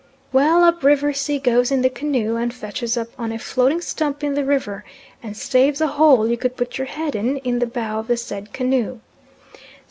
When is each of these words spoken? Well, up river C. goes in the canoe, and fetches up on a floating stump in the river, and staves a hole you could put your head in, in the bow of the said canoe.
Well, 0.33 0.63
up 0.63 0.83
river 0.83 1.13
C. 1.13 1.37
goes 1.37 1.69
in 1.71 1.83
the 1.83 1.87
canoe, 1.91 2.35
and 2.35 2.51
fetches 2.51 2.97
up 2.97 3.09
on 3.19 3.31
a 3.31 3.37
floating 3.37 3.81
stump 3.81 4.23
in 4.23 4.33
the 4.33 4.43
river, 4.43 4.83
and 5.21 5.37
staves 5.37 5.79
a 5.79 5.85
hole 5.89 6.27
you 6.27 6.37
could 6.37 6.57
put 6.57 6.79
your 6.79 6.87
head 6.87 7.15
in, 7.15 7.37
in 7.37 7.59
the 7.59 7.67
bow 7.67 7.99
of 7.99 8.07
the 8.07 8.17
said 8.17 8.51
canoe. 8.51 8.97